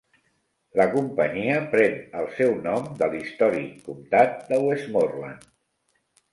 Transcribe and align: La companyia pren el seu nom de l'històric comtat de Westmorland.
La 0.79 0.87
companyia 0.93 1.57
pren 1.73 1.99
el 2.23 2.31
seu 2.39 2.57
nom 2.65 2.89
de 3.03 3.11
l'històric 3.13 3.79
comtat 3.87 4.37
de 4.51 4.63
Westmorland. 4.67 5.49